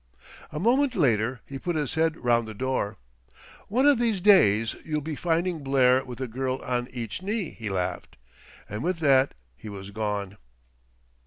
A 0.51 0.59
moment 0.59 0.95
later 0.95 1.41
he 1.45 1.59
put 1.59 1.75
his 1.75 1.93
head 1.93 2.17
round 2.17 2.47
the 2.47 2.55
door. 2.55 2.97
"One 3.67 3.85
of 3.85 3.99
these 3.99 4.19
days 4.19 4.75
you'll 4.83 4.99
be 5.01 5.15
finding 5.15 5.61
Blair 5.63 6.03
with 6.03 6.19
a 6.19 6.27
girl 6.27 6.55
on 6.63 6.87
each 6.91 7.21
knee," 7.21 7.51
he 7.51 7.69
laughed, 7.69 8.17
and 8.67 8.83
with 8.83 8.97
that 8.97 9.35
he 9.55 9.69
was 9.69 9.91
gone. 9.91 10.37